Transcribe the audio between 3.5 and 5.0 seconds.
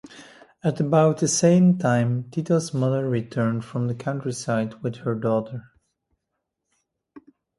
from the countryside with